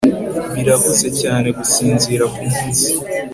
birahuze 0.53 1.07
cyane 1.21 1.47
gusinzira 1.57 2.23
kumunsi 2.33 2.89